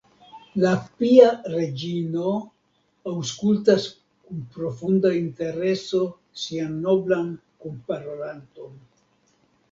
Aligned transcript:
La 0.61 0.69
pia 0.99 1.25
reĝino 1.55 2.29
aŭskultas 3.11 3.85
kun 4.29 4.39
profunda 4.55 5.11
intereso 5.17 5.99
sian 6.45 6.73
noblan 6.87 7.29
kunparolanton. 7.67 8.73